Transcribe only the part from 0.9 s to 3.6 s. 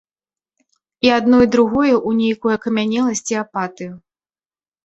І адно і другое ў нейкую акамянеласць і